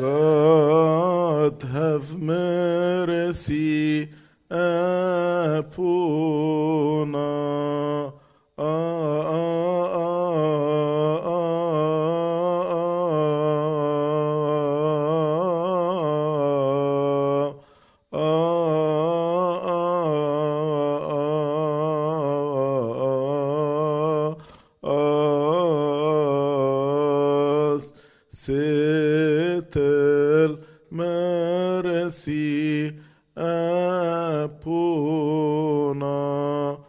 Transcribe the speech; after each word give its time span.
God 0.00 1.62
have 1.62 2.16
mercy 2.18 4.08
upon 4.48 5.74
us. 7.14 7.60
Mercy 30.90 32.98
upon 33.36 34.90
us. 36.02 36.80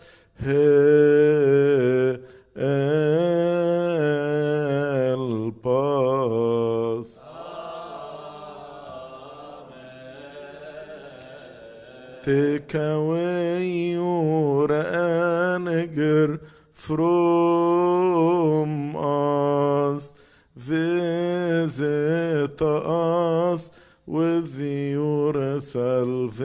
Take 12.23 12.75
away 12.75 13.67
your 13.67 14.73
anger 14.73 16.41
from 16.73 18.95
us. 18.95 20.14
Visit 20.55 22.62
us 22.62 23.73
with 24.06 24.61
your 24.61 25.61
salvation 25.61 26.42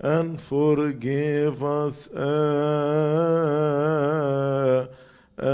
and 0.00 0.40
forgive 0.40 1.64
us 1.64 2.08
uh, 2.08 2.18
uh, 5.38 5.48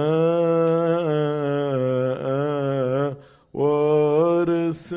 what 3.52 4.48
is 4.48 4.92